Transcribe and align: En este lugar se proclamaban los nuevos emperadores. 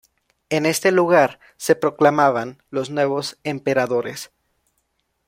En 0.49 0.65
este 0.65 0.91
lugar 0.91 1.39
se 1.57 1.75
proclamaban 1.75 2.57
los 2.71 2.89
nuevos 2.89 3.37
emperadores. 3.43 4.31